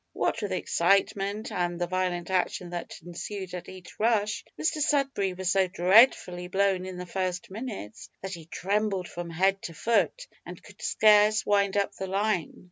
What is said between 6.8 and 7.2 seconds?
in the